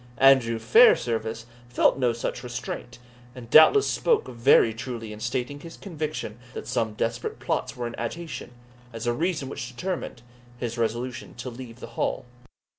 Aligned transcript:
Andrew 0.17 0.57
Fairservice 0.57 1.45
felt 1.69 1.99
no 1.99 2.11
such 2.11 2.41
restraint, 2.41 2.97
and 3.35 3.51
doubtless 3.51 3.85
spoke 3.87 4.27
very 4.27 4.73
truly 4.73 5.13
in 5.13 5.19
stating 5.19 5.59
his 5.59 5.77
conviction 5.77 6.39
that 6.55 6.65
some 6.65 6.95
desperate 6.95 7.37
plots 7.37 7.75
were 7.77 7.85
in 7.85 7.93
agitation, 7.99 8.49
as 8.93 9.05
a 9.05 9.13
reason 9.13 9.47
which 9.47 9.67
determined 9.67 10.23
his 10.57 10.75
resolution 10.75 11.35
to 11.35 11.51
leave 11.51 11.79
the 11.81 11.85
Hall. 12.01 12.25